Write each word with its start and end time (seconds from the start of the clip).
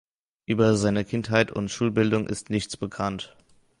Über 0.47 0.75
seine 0.77 1.05
Kindheit 1.05 1.51
und 1.51 1.69
Schulbildung 1.69 2.25
ist 2.27 2.49
nichts 2.49 2.75
bekannt. 2.75 3.35